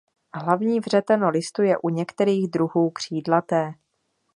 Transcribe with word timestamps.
Hlavní 0.33 0.79
vřeteno 0.79 1.29
listu 1.29 1.61
je 1.61 1.77
u 1.77 1.89
některých 1.89 2.47
druhů 2.47 2.89
křídlaté. 2.89 3.73